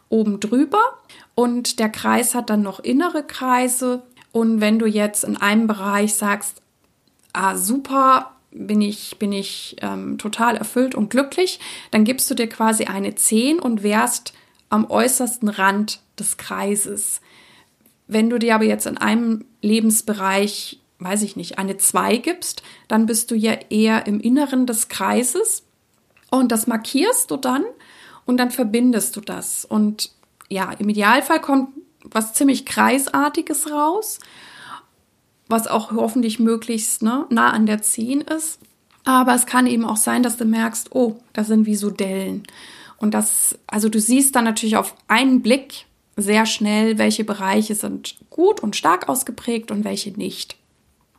oben 0.08 0.40
drüber. 0.40 0.80
Und 1.34 1.80
der 1.80 1.90
Kreis 1.90 2.34
hat 2.34 2.48
dann 2.48 2.62
noch 2.62 2.80
innere 2.80 3.24
Kreise. 3.24 4.02
Und 4.32 4.62
wenn 4.62 4.78
du 4.78 4.86
jetzt 4.86 5.22
in 5.24 5.36
einem 5.36 5.66
Bereich 5.66 6.14
sagst, 6.14 6.62
ah, 7.34 7.58
super, 7.58 8.36
bin 8.52 8.80
ich, 8.80 9.18
bin 9.18 9.32
ich 9.32 9.76
ähm, 9.82 10.16
total 10.16 10.56
erfüllt 10.56 10.94
und 10.94 11.10
glücklich, 11.10 11.60
dann 11.90 12.04
gibst 12.04 12.30
du 12.30 12.34
dir 12.34 12.48
quasi 12.48 12.84
eine 12.84 13.14
10 13.14 13.58
und 13.58 13.82
wärst 13.82 14.32
am 14.70 14.88
äußersten 14.88 15.50
Rand 15.50 16.00
des 16.18 16.38
Kreises. 16.38 17.20
Wenn 18.08 18.30
du 18.30 18.38
dir 18.38 18.54
aber 18.54 18.64
jetzt 18.64 18.86
in 18.86 18.98
einem 18.98 19.44
Lebensbereich, 19.62 20.80
weiß 20.98 21.22
ich 21.22 21.36
nicht, 21.36 21.58
eine 21.58 21.76
2 21.76 22.16
gibst, 22.16 22.62
dann 22.88 23.06
bist 23.06 23.30
du 23.30 23.36
ja 23.36 23.52
eher 23.70 24.06
im 24.06 24.18
Inneren 24.20 24.66
des 24.66 24.88
Kreises 24.88 25.62
und 26.30 26.50
das 26.50 26.66
markierst 26.66 27.30
du 27.30 27.36
dann 27.36 27.64
und 28.26 28.38
dann 28.38 28.50
verbindest 28.50 29.14
du 29.16 29.20
das. 29.20 29.64
Und 29.64 30.10
ja, 30.48 30.72
im 30.72 30.88
Idealfall 30.88 31.40
kommt 31.40 31.68
was 32.02 32.32
ziemlich 32.32 32.66
kreisartiges 32.66 33.70
raus 33.70 34.18
was 35.48 35.66
auch 35.66 35.90
hoffentlich 35.92 36.38
möglichst 36.38 37.02
ne, 37.02 37.26
nah 37.30 37.50
an 37.50 37.66
der 37.66 37.82
10 37.82 38.20
ist. 38.22 38.60
Aber 39.04 39.34
es 39.34 39.46
kann 39.46 39.66
eben 39.66 39.84
auch 39.84 39.96
sein, 39.96 40.22
dass 40.22 40.36
du 40.36 40.44
merkst, 40.44 40.94
oh, 40.94 41.16
da 41.32 41.44
sind 41.44 41.66
wie 41.66 41.76
so 41.76 41.90
Dellen. 41.90 42.42
Und 42.98 43.14
das, 43.14 43.58
also 43.66 43.88
du 43.88 44.00
siehst 44.00 44.36
dann 44.36 44.44
natürlich 44.44 44.76
auf 44.76 44.94
einen 45.08 45.40
Blick 45.40 45.86
sehr 46.18 46.46
schnell, 46.46 46.98
welche 46.98 47.24
Bereiche 47.24 47.74
sind 47.74 48.16
gut 48.30 48.60
und 48.60 48.76
stark 48.76 49.08
ausgeprägt 49.08 49.70
und 49.70 49.84
welche 49.84 50.10
nicht. 50.10 50.56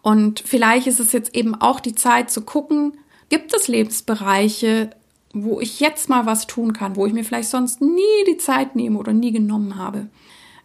Und 0.01 0.43
vielleicht 0.45 0.87
ist 0.87 0.99
es 0.99 1.11
jetzt 1.11 1.35
eben 1.35 1.55
auch 1.55 1.79
die 1.79 1.95
Zeit 1.95 2.31
zu 2.31 2.41
gucken, 2.41 2.93
gibt 3.29 3.53
es 3.53 3.67
Lebensbereiche, 3.67 4.91
wo 5.33 5.59
ich 5.59 5.79
jetzt 5.79 6.09
mal 6.09 6.25
was 6.25 6.47
tun 6.47 6.73
kann, 6.73 6.95
wo 6.95 7.05
ich 7.05 7.13
mir 7.13 7.23
vielleicht 7.23 7.49
sonst 7.49 7.81
nie 7.81 8.23
die 8.27 8.37
Zeit 8.37 8.75
nehme 8.75 8.97
oder 8.97 9.13
nie 9.13 9.31
genommen 9.31 9.77
habe. 9.77 10.07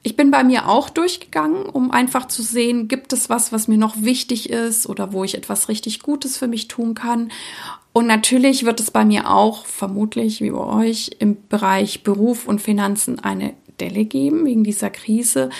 Ich 0.02 0.16
bin 0.16 0.30
bei 0.30 0.44
mir 0.44 0.68
auch 0.68 0.90
durchgegangen, 0.90 1.64
um 1.64 1.90
einfach 1.90 2.28
zu 2.28 2.42
sehen, 2.42 2.88
gibt 2.88 3.12
es 3.12 3.30
was, 3.30 3.52
was 3.52 3.68
mir 3.68 3.78
noch 3.78 4.02
wichtig 4.02 4.50
ist 4.50 4.86
oder 4.86 5.12
wo 5.12 5.24
ich 5.24 5.34
etwas 5.34 5.68
richtig 5.68 6.00
Gutes 6.00 6.36
für 6.36 6.46
mich 6.46 6.68
tun 6.68 6.94
kann. 6.94 7.30
Und 7.94 8.06
natürlich 8.06 8.66
wird 8.66 8.80
es 8.80 8.90
bei 8.90 9.04
mir 9.04 9.30
auch, 9.30 9.64
vermutlich 9.64 10.40
wie 10.40 10.50
bei 10.50 10.58
euch, 10.58 11.12
im 11.20 11.36
Bereich 11.48 12.02
Beruf 12.02 12.46
und 12.46 12.60
Finanzen 12.60 13.18
eine 13.20 13.54
Delle 13.80 14.04
geben 14.04 14.44
wegen 14.44 14.64
dieser 14.64 14.90
Krise. 14.90 15.50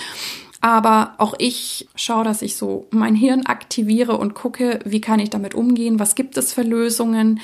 Aber 0.61 1.15
auch 1.19 1.35
ich 1.39 1.89
schaue, 1.95 2.25
dass 2.25 2.41
ich 2.41 2.57
so 2.57 2.87
mein 2.91 3.15
Hirn 3.15 3.45
aktiviere 3.45 4.17
und 4.17 4.35
gucke, 4.35 4.79
wie 4.85 5.01
kann 5.01 5.21
ich 5.21 5.31
damit 5.31 5.55
umgehen, 5.55 5.99
was 5.99 6.15
gibt 6.15 6.39
es 6.39 6.55
für 6.55 6.63
Lösungen. 6.63 7.41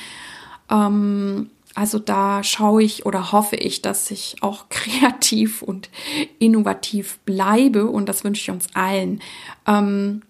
Ähm, 0.70 1.50
also 1.74 1.98
da 1.98 2.42
schaue 2.42 2.82
ich 2.82 3.06
oder 3.06 3.32
hoffe 3.32 3.56
ich, 3.56 3.82
dass 3.82 4.10
ich 4.10 4.36
auch 4.40 4.66
kreativ 4.70 5.62
und 5.62 5.90
innovativ 6.38 7.18
bleibe 7.26 7.86
und 7.86 8.08
das 8.08 8.24
wünsche 8.24 8.40
ich 8.40 8.50
uns 8.50 8.74
allen. 8.74 9.20
Ähm, 9.66 10.22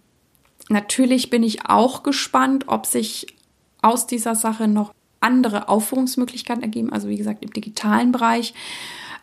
natürlich 0.69 1.31
bin 1.31 1.43
ich 1.43 1.67
auch 1.67 2.03
gespannt, 2.03 2.65
ob 2.67 2.87
sich 2.87 3.29
aus 3.83 4.07
dieser 4.07 4.35
Sache 4.35 4.69
noch 4.69 4.93
andere 5.21 5.69
Aufführungsmöglichkeiten 5.69 6.63
ergeben, 6.63 6.93
also 6.93 7.09
wie 7.09 7.17
gesagt 7.17 7.45
im 7.45 7.53
digitalen 7.53 8.13
Bereich. 8.13 8.55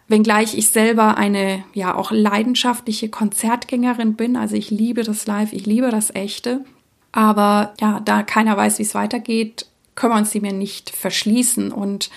Wenngleich 0.08 0.58
ich 0.58 0.70
selber 0.70 1.18
eine 1.18 1.64
ja 1.74 1.94
auch 1.96 2.12
leidenschaftliche 2.12 3.10
Konzertgängerin 3.10 4.16
bin, 4.16 4.38
also 4.38 4.56
ich 4.56 4.72
liebe 4.72 5.04
das 5.04 5.28
Live, 5.28 5.52
ich 5.52 5.66
liebe 5.66 5.92
das 5.92 6.16
Echte. 6.16 6.64
Aber 7.12 7.74
ja, 7.82 8.00
da 8.00 8.24
keiner 8.24 8.56
weiß, 8.56 8.80
wie 8.80 8.84
es 8.84 8.96
weitergeht, 8.96 9.66
können 9.96 10.14
wir 10.14 10.18
uns 10.18 10.32
die 10.32 10.40
mir 10.40 10.54
nicht 10.54 10.92
verschließen. 10.92 11.72
Und 11.72 12.10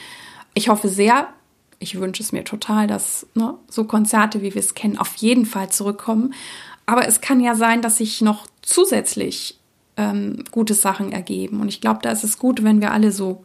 ich 0.55 0.69
hoffe 0.69 0.89
sehr, 0.89 1.29
ich 1.79 1.99
wünsche 1.99 2.23
es 2.23 2.33
mir 2.33 2.45
total, 2.45 2.87
dass 2.87 3.27
ne, 3.35 3.55
so 3.69 3.85
Konzerte, 3.85 4.43
wie 4.43 4.55
wir 4.55 4.61
es 4.61 4.75
kennen, 4.75 4.99
auf 4.99 5.17
jeden 5.17 5.47
Fall 5.47 5.71
zurückkommen. 5.71 6.35
Aber 6.87 7.09
es 7.09 7.21
kann 7.21 7.41
ja 7.41 7.55
sein, 7.55 7.83
dass 7.83 7.97
sich 7.97 8.21
noch 8.21 8.47
zusätzlich 8.63 9.59
ähm, 9.97 10.45
gute 10.51 10.75
Sachen 10.75 11.13
ergeben. 11.13 11.61
Und 11.61 11.69
ich 11.69 11.81
glaube, 11.81 12.01
da 12.03 12.11
ist 12.11 12.25
es 12.25 12.39
gut, 12.39 12.63
wenn 12.63 12.81
wir 12.81 12.93
alle 12.93 13.13
so, 13.13 13.45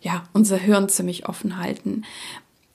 ja, 0.00 0.24
unser 0.32 0.56
Hirn 0.56 0.88
ziemlich 0.88 1.28
offen 1.28 1.58
halten. 1.58 2.04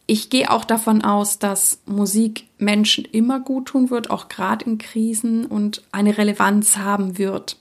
Ich 0.06 0.30
gehe 0.30 0.52
auch 0.52 0.66
davon 0.66 1.04
aus, 1.04 1.40
dass 1.40 1.80
Musik 1.86 2.48
Menschen 2.58 3.06
immer 3.06 3.40
gut 3.40 3.68
tun 3.68 3.90
wird, 3.90 4.10
auch 4.10 4.28
gerade 4.28 4.66
in 4.66 4.78
Krisen 4.78 5.46
und 5.46 5.84
eine 5.92 6.18
Relevanz 6.18 6.78
haben 6.78 7.18
wird. 7.18 7.58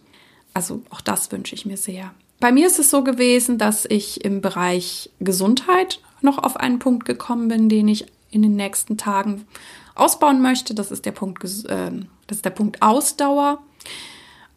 Also 0.54 0.82
auch 0.90 1.00
das 1.00 1.30
wünsche 1.30 1.54
ich 1.54 1.66
mir 1.66 1.76
sehr. 1.76 2.12
Bei 2.40 2.50
mir 2.50 2.66
ist 2.66 2.80
es 2.80 2.90
so 2.90 3.04
gewesen, 3.04 3.58
dass 3.58 3.84
ich 3.84 4.25
im 4.25 4.40
Bereich 4.40 5.11
Gesundheit 5.20 6.00
noch 6.20 6.38
auf 6.38 6.56
einen 6.56 6.80
Punkt 6.80 7.04
gekommen 7.04 7.49
bin, 7.49 7.68
den 7.68 7.87
ich 7.87 8.06
in 8.30 8.42
den 8.42 8.56
nächsten 8.56 8.96
Tagen 8.96 9.46
ausbauen 9.94 10.42
möchte. 10.42 10.75
Das 10.75 10.90
ist 10.90 11.06
der 11.06 11.12
Punkt, 11.12 11.44
äh, 11.44 11.92
das 12.26 12.38
ist 12.38 12.44
der 12.44 12.50
Punkt 12.50 12.82
Ausdauer. 12.82 13.62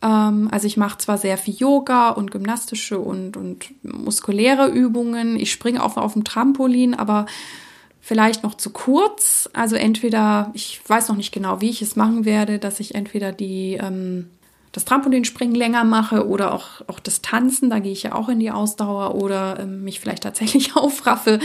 Ähm, 0.01 0.49
also 0.51 0.65
ich 0.65 0.77
mache 0.77 0.97
zwar 0.97 1.17
sehr 1.17 1.37
viel 1.37 1.55
Yoga 1.55 2.09
und 2.09 2.31
gymnastische 2.31 2.99
und, 2.99 3.37
und 3.37 3.65
muskuläre 3.83 4.67
Übungen. 4.67 5.35
Ich 5.39 5.51
springe 5.51 5.83
auch 5.83 5.97
auf 5.97 6.13
dem 6.13 6.23
Trampolin, 6.23 6.93
aber 6.93 7.25
vielleicht 8.05 8.43
noch 8.43 8.53
zu 8.53 8.69
kurz. 8.69 9.49
Also 9.53 9.75
entweder, 9.75 10.51
ich 10.53 10.79
weiß 10.87 11.09
noch 11.09 11.15
nicht 11.15 11.31
genau, 11.31 11.59
wie 11.59 11.71
ich 11.71 11.81
es 11.81 11.95
machen 11.95 12.23
werde, 12.23 12.59
dass 12.59 12.79
ich 12.79 12.93
entweder 12.93 13.31
die 13.31 13.79
ähm, 13.81 14.29
das 14.71 14.85
Trampolinspringen 14.85 15.55
länger 15.55 15.83
mache 15.85 16.27
oder 16.27 16.53
auch, 16.53 16.81
auch 16.85 16.99
das 16.99 17.23
Tanzen, 17.23 17.71
da 17.71 17.79
gehe 17.79 17.93
ich 17.93 18.03
ja 18.03 18.13
auch 18.13 18.29
in 18.29 18.39
die 18.39 18.51
Ausdauer 18.51 19.15
oder 19.15 19.59
ähm, 19.59 19.83
mich 19.83 19.99
vielleicht 19.99 20.21
tatsächlich 20.21 20.75
aufraffe, 20.75 21.39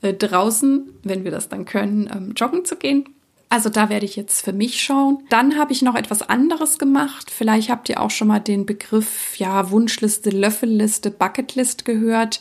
äh, 0.00 0.14
draußen, 0.14 0.88
wenn 1.02 1.24
wir 1.24 1.32
das 1.32 1.48
dann 1.48 1.64
können, 1.64 2.08
ähm, 2.14 2.34
joggen 2.36 2.64
zu 2.64 2.76
gehen. 2.76 3.08
Also 3.48 3.68
da 3.68 3.88
werde 3.88 4.06
ich 4.06 4.14
jetzt 4.14 4.44
für 4.44 4.52
mich 4.52 4.80
schauen. 4.80 5.24
Dann 5.28 5.58
habe 5.58 5.72
ich 5.72 5.82
noch 5.82 5.96
etwas 5.96 6.22
anderes 6.22 6.78
gemacht. 6.78 7.32
Vielleicht 7.32 7.68
habt 7.68 7.88
ihr 7.88 8.00
auch 8.00 8.10
schon 8.10 8.28
mal 8.28 8.40
den 8.40 8.64
Begriff, 8.64 9.36
ja, 9.38 9.72
Wunschliste, 9.72 10.30
Löffelliste, 10.30 11.10
Bucketlist 11.10 11.84
gehört. 11.84 12.38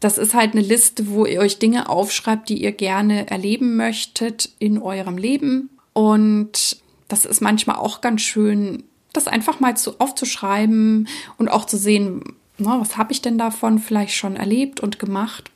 Das 0.00 0.18
ist 0.18 0.34
halt 0.34 0.52
eine 0.52 0.62
Liste, 0.62 1.08
wo 1.08 1.26
ihr 1.26 1.40
euch 1.40 1.58
Dinge 1.58 1.88
aufschreibt, 1.88 2.48
die 2.48 2.62
ihr 2.62 2.72
gerne 2.72 3.28
erleben 3.30 3.76
möchtet 3.76 4.50
in 4.58 4.80
eurem 4.80 5.18
Leben. 5.18 5.70
Und 5.92 6.76
das 7.08 7.24
ist 7.24 7.40
manchmal 7.40 7.76
auch 7.76 8.00
ganz 8.00 8.22
schön, 8.22 8.84
das 9.12 9.26
einfach 9.26 9.58
mal 9.60 9.76
zu, 9.76 9.98
aufzuschreiben 9.98 11.08
und 11.38 11.48
auch 11.48 11.64
zu 11.64 11.76
sehen, 11.76 12.22
na, 12.58 12.80
was 12.80 12.96
habe 12.96 13.12
ich 13.12 13.22
denn 13.22 13.38
davon 13.38 13.78
vielleicht 13.78 14.14
schon 14.14 14.36
erlebt 14.36 14.80
und 14.80 14.98
gemacht. 14.98 15.50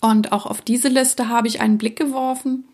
Und 0.00 0.32
auch 0.32 0.46
auf 0.46 0.60
diese 0.60 0.88
Liste 0.88 1.28
habe 1.28 1.48
ich 1.48 1.60
einen 1.60 1.78
Blick 1.78 1.96
geworfen 1.96 2.64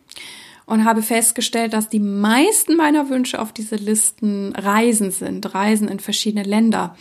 und 0.66 0.84
habe 0.84 1.02
festgestellt, 1.02 1.72
dass 1.72 1.88
die 1.88 2.00
meisten 2.00 2.76
meiner 2.76 3.08
Wünsche 3.08 3.40
auf 3.40 3.52
diese 3.52 3.76
Listen 3.76 4.54
Reisen 4.54 5.10
sind, 5.10 5.54
Reisen 5.54 5.88
in 5.88 6.00
verschiedene 6.00 6.44
Länder. 6.44 6.96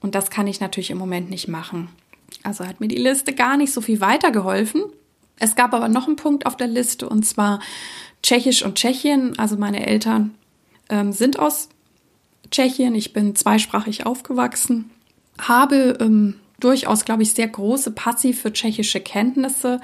Und 0.00 0.14
das 0.14 0.30
kann 0.30 0.46
ich 0.46 0.60
natürlich 0.60 0.90
im 0.90 0.98
Moment 0.98 1.30
nicht 1.30 1.48
machen. 1.48 1.88
Also 2.42 2.66
hat 2.66 2.80
mir 2.80 2.88
die 2.88 2.96
Liste 2.96 3.32
gar 3.32 3.56
nicht 3.56 3.72
so 3.72 3.80
viel 3.80 4.00
weitergeholfen. 4.00 4.82
Es 5.38 5.54
gab 5.54 5.74
aber 5.74 5.88
noch 5.88 6.06
einen 6.06 6.16
Punkt 6.16 6.46
auf 6.46 6.56
der 6.56 6.68
Liste 6.68 7.08
und 7.08 7.24
zwar 7.24 7.60
Tschechisch 8.22 8.64
und 8.64 8.76
Tschechien. 8.76 9.38
Also 9.38 9.56
meine 9.56 9.86
Eltern 9.86 10.34
ähm, 10.88 11.12
sind 11.12 11.38
aus 11.38 11.68
Tschechien. 12.50 12.94
Ich 12.94 13.12
bin 13.12 13.34
zweisprachig 13.34 14.06
aufgewachsen, 14.06 14.90
habe 15.38 15.96
ähm, 16.00 16.34
durchaus, 16.60 17.04
glaube 17.04 17.22
ich, 17.22 17.32
sehr 17.32 17.48
große 17.48 17.90
passive 17.92 18.52
tschechische 18.52 19.00
Kenntnisse 19.00 19.80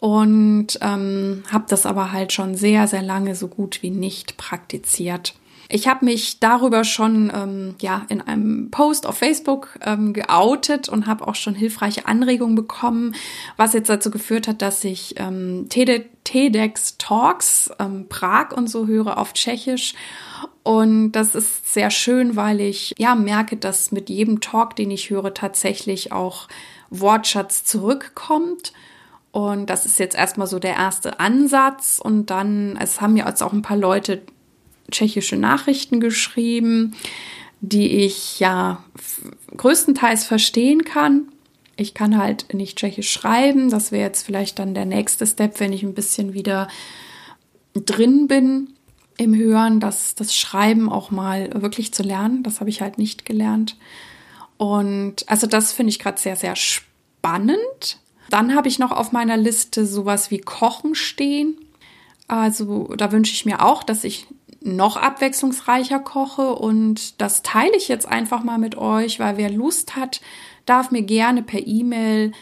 und 0.00 0.78
ähm, 0.80 1.44
habe 1.50 1.66
das 1.68 1.86
aber 1.86 2.10
halt 2.10 2.32
schon 2.32 2.56
sehr, 2.56 2.88
sehr 2.88 3.02
lange 3.02 3.36
so 3.36 3.46
gut 3.46 3.82
wie 3.82 3.90
nicht 3.90 4.36
praktiziert. 4.36 5.34
Ich 5.72 5.88
habe 5.88 6.04
mich 6.04 6.38
darüber 6.38 6.84
schon 6.84 7.32
ähm, 7.34 7.74
ja 7.80 8.04
in 8.08 8.20
einem 8.20 8.70
Post 8.70 9.06
auf 9.06 9.16
Facebook 9.18 9.78
ähm, 9.80 10.12
geoutet 10.12 10.88
und 10.88 11.06
habe 11.06 11.26
auch 11.26 11.34
schon 11.34 11.54
hilfreiche 11.54 12.06
Anregungen 12.06 12.54
bekommen, 12.54 13.14
was 13.56 13.72
jetzt 13.72 13.88
dazu 13.88 14.10
geführt 14.10 14.48
hat, 14.48 14.60
dass 14.60 14.84
ich 14.84 15.14
ähm, 15.18 15.68
TEDx 15.70 16.98
Talks 16.98 17.70
ähm, 17.78 18.06
Prag 18.08 18.52
und 18.52 18.68
so 18.68 18.86
höre 18.86 19.16
auf 19.16 19.32
Tschechisch 19.32 19.94
und 20.62 21.12
das 21.12 21.34
ist 21.34 21.72
sehr 21.72 21.90
schön, 21.90 22.36
weil 22.36 22.60
ich 22.60 22.94
ja 22.98 23.14
merke, 23.14 23.56
dass 23.56 23.90
mit 23.90 24.08
jedem 24.08 24.40
Talk, 24.40 24.76
den 24.76 24.90
ich 24.90 25.10
höre, 25.10 25.34
tatsächlich 25.34 26.12
auch 26.12 26.48
Wortschatz 26.90 27.64
zurückkommt. 27.64 28.72
Und 29.32 29.70
das 29.70 29.86
ist 29.86 29.98
jetzt 29.98 30.14
erstmal 30.14 30.46
so 30.46 30.58
der 30.58 30.74
erste 30.74 31.18
Ansatz. 31.18 31.98
Und 32.02 32.26
dann, 32.26 32.76
es 32.80 33.00
haben 33.00 33.16
ja 33.16 33.26
jetzt 33.26 33.42
auch 33.42 33.52
ein 33.52 33.62
paar 33.62 33.76
Leute 33.76 34.22
tschechische 34.92 35.36
Nachrichten 35.36 36.00
geschrieben, 36.00 36.94
die 37.60 38.04
ich 38.04 38.38
ja 38.40 38.84
größtenteils 39.56 40.24
verstehen 40.24 40.84
kann. 40.84 41.28
Ich 41.76 41.94
kann 41.94 42.18
halt 42.18 42.52
nicht 42.54 42.78
tschechisch 42.78 43.10
schreiben. 43.10 43.70
Das 43.70 43.92
wäre 43.92 44.04
jetzt 44.04 44.24
vielleicht 44.24 44.58
dann 44.58 44.74
der 44.74 44.84
nächste 44.84 45.26
Step, 45.26 45.58
wenn 45.58 45.72
ich 45.72 45.82
ein 45.82 45.94
bisschen 45.94 46.34
wieder 46.34 46.68
drin 47.74 48.28
bin 48.28 48.70
im 49.16 49.34
Hören, 49.34 49.80
das, 49.80 50.14
das 50.14 50.36
Schreiben 50.36 50.90
auch 50.90 51.10
mal 51.10 51.50
wirklich 51.62 51.92
zu 51.92 52.02
lernen. 52.02 52.42
Das 52.42 52.60
habe 52.60 52.70
ich 52.70 52.80
halt 52.80 52.98
nicht 52.98 53.24
gelernt. 53.24 53.76
Und 54.56 55.28
also 55.28 55.46
das 55.46 55.72
finde 55.72 55.90
ich 55.90 55.98
gerade 55.98 56.20
sehr, 56.20 56.36
sehr 56.36 56.56
spannend. 56.56 57.98
Dann 58.30 58.54
habe 58.54 58.68
ich 58.68 58.78
noch 58.78 58.92
auf 58.92 59.12
meiner 59.12 59.36
Liste 59.36 59.86
sowas 59.86 60.30
wie 60.30 60.38
Kochen 60.38 60.94
stehen. 60.94 61.56
Also 62.28 62.94
da 62.96 63.12
wünsche 63.12 63.34
ich 63.34 63.44
mir 63.44 63.64
auch, 63.64 63.82
dass 63.82 64.04
ich 64.04 64.26
noch 64.64 64.96
abwechslungsreicher 64.96 65.98
koche 65.98 66.54
und 66.54 67.20
das 67.20 67.42
teile 67.42 67.76
ich 67.76 67.88
jetzt 67.88 68.06
einfach 68.06 68.44
mal 68.44 68.58
mit 68.58 68.76
euch, 68.76 69.18
weil 69.18 69.36
wer 69.36 69.50
Lust 69.50 69.96
hat, 69.96 70.20
darf 70.66 70.90
mir 70.90 71.02
gerne 71.02 71.42
per 71.42 71.66
E-Mail 71.66 72.32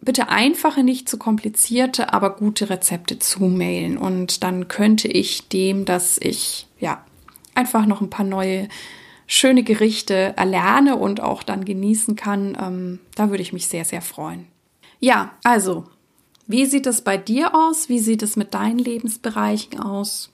bitte 0.00 0.28
einfache, 0.28 0.84
nicht 0.84 1.08
zu 1.08 1.18
komplizierte, 1.18 2.12
aber 2.12 2.36
gute 2.36 2.70
Rezepte 2.70 3.18
zumailen. 3.18 3.98
Und 3.98 4.42
dann 4.44 4.68
könnte 4.68 5.08
ich 5.08 5.48
dem, 5.48 5.84
dass 5.84 6.18
ich 6.18 6.68
ja 6.78 7.04
einfach 7.54 7.86
noch 7.86 8.00
ein 8.00 8.10
paar 8.10 8.26
neue 8.26 8.68
schöne 9.26 9.62
Gerichte 9.62 10.34
erlerne 10.36 10.96
und 10.96 11.20
auch 11.20 11.42
dann 11.42 11.64
genießen 11.64 12.16
kann, 12.16 12.56
ähm, 12.60 13.00
da 13.14 13.30
würde 13.30 13.42
ich 13.42 13.52
mich 13.52 13.66
sehr, 13.66 13.84
sehr 13.84 14.00
freuen. 14.00 14.46
Ja, 15.00 15.32
also, 15.44 15.84
wie 16.46 16.64
sieht 16.64 16.86
es 16.86 17.02
bei 17.02 17.18
dir 17.18 17.54
aus? 17.54 17.88
Wie 17.88 17.98
sieht 17.98 18.22
es 18.22 18.36
mit 18.36 18.54
deinen 18.54 18.78
Lebensbereichen 18.78 19.78
aus? 19.78 20.30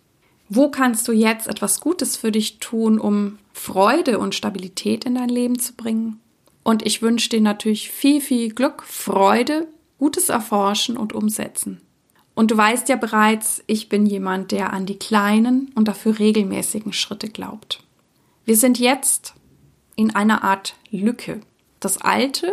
Wo 0.55 0.71
kannst 0.71 1.09
du 1.09 1.13
jetzt 1.13 1.49
etwas 1.49 1.81
Gutes 1.81 2.17
für 2.17 2.31
dich 2.31 2.61
tun, 2.61 3.01
um 3.01 3.39
Freude 3.53 4.21
und 4.21 4.37
Stabilität 4.37 5.05
in 5.05 5.17
dein 5.17 5.29
Leben 5.29 5.59
zu 5.59 5.73
bringen? 5.75 6.21
Und 6.63 6.87
ich 6.87 7.03
wünsche 7.03 7.29
dir 7.29 7.41
natürlich 7.41 7.91
viel, 7.91 8.21
viel 8.21 8.55
Glück, 8.55 8.85
Freude, 8.85 9.67
gutes 9.99 10.29
Erforschen 10.29 10.97
und 10.97 11.13
Umsetzen. 11.13 11.81
Und 12.35 12.53
du 12.53 12.57
weißt 12.57 12.89
ja 12.89 12.95
bereits, 12.95 13.65
ich 13.67 13.89
bin 13.89 14.07
jemand, 14.07 14.53
der 14.53 14.73
an 14.73 14.87
die 14.87 14.99
kleinen 14.99 15.73
und 15.75 15.89
dafür 15.89 16.21
regelmäßigen 16.21 16.93
Schritte 16.93 17.29
glaubt. 17.29 17.83
Wir 18.45 18.57
sind 18.57 18.79
jetzt 18.79 19.35
in 19.97 20.15
einer 20.15 20.45
Art 20.45 20.77
Lücke. 20.91 21.41
Das 21.81 21.99
Alte 21.99 22.53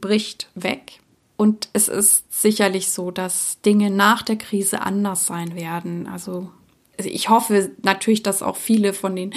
bricht 0.00 0.48
weg. 0.54 1.00
Und 1.36 1.68
es 1.74 1.88
ist 1.88 2.32
sicherlich 2.32 2.90
so, 2.90 3.10
dass 3.10 3.60
Dinge 3.60 3.90
nach 3.90 4.22
der 4.22 4.36
Krise 4.36 4.80
anders 4.80 5.26
sein 5.26 5.54
werden. 5.54 6.06
Also 6.06 6.50
ich 7.08 7.28
hoffe 7.28 7.70
natürlich, 7.82 8.22
dass 8.22 8.42
auch 8.42 8.56
viele 8.56 8.92
von 8.92 9.16
den 9.16 9.34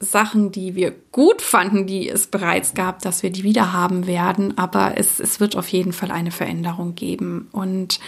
Sachen, 0.00 0.50
die 0.50 0.74
wir 0.74 0.92
gut 1.12 1.42
fanden, 1.42 1.86
die 1.86 2.08
es 2.08 2.26
bereits 2.26 2.72
gab, 2.72 3.00
dass 3.02 3.22
wir 3.22 3.30
die 3.30 3.44
wieder 3.44 3.72
haben 3.74 4.06
werden. 4.06 4.56
Aber 4.56 4.94
es, 4.96 5.20
es 5.20 5.40
wird 5.40 5.56
auf 5.56 5.68
jeden 5.68 5.92
Fall 5.92 6.10
eine 6.10 6.30
Veränderung 6.30 6.94
geben. 6.94 7.48
Und 7.52 8.00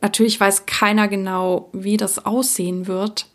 natürlich 0.00 0.38
weiß 0.38 0.66
keiner 0.66 1.08
genau, 1.08 1.68
wie 1.72 1.96
das 1.96 2.24
aussehen 2.24 2.86
wird. 2.86 3.26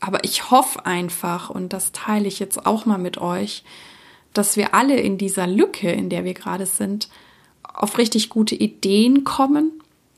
Aber 0.00 0.22
ich 0.22 0.50
hoffe 0.50 0.84
einfach, 0.84 1.48
und 1.48 1.72
das 1.72 1.92
teile 1.92 2.28
ich 2.28 2.38
jetzt 2.38 2.66
auch 2.66 2.84
mal 2.84 2.98
mit 2.98 3.18
euch, 3.18 3.64
dass 4.34 4.56
wir 4.56 4.74
alle 4.74 5.00
in 5.00 5.16
dieser 5.16 5.46
Lücke, 5.46 5.90
in 5.90 6.10
der 6.10 6.24
wir 6.24 6.34
gerade 6.34 6.66
sind, 6.66 7.08
auf 7.62 7.96
richtig 7.96 8.28
gute 8.28 8.54
Ideen 8.54 9.24
kommen, 9.24 9.72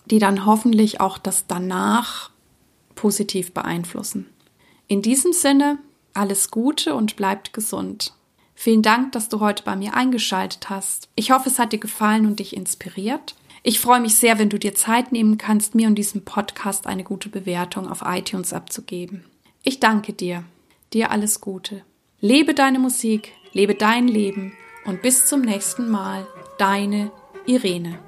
die 0.06 0.18
dann 0.18 0.44
hoffentlich 0.44 1.00
auch 1.00 1.18
das 1.18 1.46
danach 1.46 2.30
positiv 3.00 3.54
beeinflussen. 3.54 4.28
In 4.86 5.00
diesem 5.00 5.32
Sinne 5.32 5.78
alles 6.12 6.50
Gute 6.50 6.94
und 6.94 7.16
bleibt 7.16 7.54
gesund. 7.54 8.12
Vielen 8.54 8.82
Dank, 8.82 9.12
dass 9.12 9.30
du 9.30 9.40
heute 9.40 9.62
bei 9.62 9.74
mir 9.74 9.94
eingeschaltet 9.94 10.68
hast. 10.68 11.08
Ich 11.14 11.30
hoffe, 11.30 11.48
es 11.48 11.58
hat 11.58 11.72
dir 11.72 11.78
gefallen 11.78 12.26
und 12.26 12.40
dich 12.40 12.54
inspiriert. 12.54 13.36
Ich 13.62 13.80
freue 13.80 14.00
mich 14.00 14.16
sehr, 14.16 14.38
wenn 14.38 14.50
du 14.50 14.58
dir 14.58 14.74
Zeit 14.74 15.12
nehmen 15.12 15.38
kannst, 15.38 15.74
mir 15.74 15.88
und 15.88 15.94
diesem 15.94 16.26
Podcast 16.26 16.86
eine 16.86 17.02
gute 17.02 17.30
Bewertung 17.30 17.88
auf 17.88 18.02
iTunes 18.04 18.52
abzugeben. 18.52 19.24
Ich 19.62 19.80
danke 19.80 20.12
dir. 20.12 20.44
Dir 20.92 21.10
alles 21.10 21.40
Gute. 21.40 21.82
Lebe 22.20 22.52
deine 22.52 22.78
Musik, 22.78 23.32
lebe 23.52 23.74
dein 23.74 24.08
Leben 24.08 24.52
und 24.84 25.00
bis 25.00 25.24
zum 25.24 25.40
nächsten 25.40 25.88
Mal. 25.88 26.26
Deine 26.58 27.12
Irene. 27.46 27.98